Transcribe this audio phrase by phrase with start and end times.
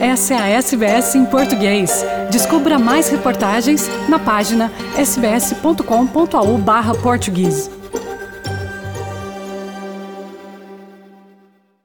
[0.00, 2.02] Essa é a SBS em português.
[2.32, 7.70] Descubra mais reportagens na página sbs.com.au/português.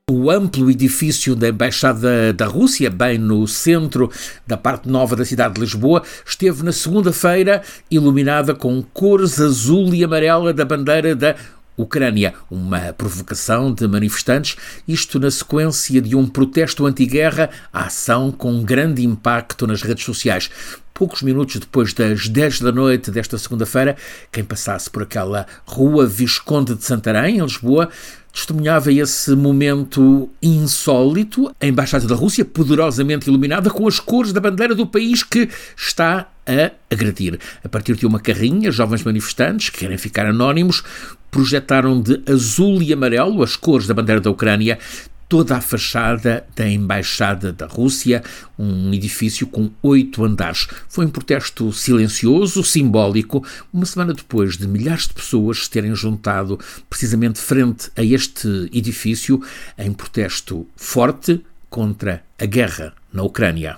[0.09, 4.09] O amplo edifício da Embaixada da Rússia, bem no centro
[4.47, 10.05] da parte nova da cidade de Lisboa, esteve na segunda-feira iluminada com cores azul e
[10.05, 11.35] amarela da bandeira da
[11.77, 14.55] Ucrânia, uma provocação de manifestantes,
[14.87, 20.49] isto na sequência de um protesto anti-guerra, a ação com grande impacto nas redes sociais.
[20.93, 23.97] Poucos minutos depois das 10 da noite desta segunda-feira,
[24.31, 27.89] quem passasse por aquela rua Visconde de Santarém, em Lisboa,
[28.31, 34.75] testemunhava esse momento insólito, a Embaixada da Rússia poderosamente iluminada com as cores da bandeira
[34.75, 37.39] do país que está a agredir.
[37.63, 40.83] A partir de uma carrinha, jovens manifestantes, que querem ficar anónimos,
[41.31, 44.79] projetaram de azul e amarelo as cores da bandeira da Ucrânia
[45.27, 48.23] toda a fachada da Embaixada da Rússia,
[48.57, 50.67] um edifício com oito andares.
[50.87, 56.59] Foi um protesto silencioso, simbólico, uma semana depois de milhares de pessoas se terem juntado
[56.89, 59.41] precisamente frente a este edifício
[59.77, 63.77] em protesto forte contra a guerra na Ucrânia.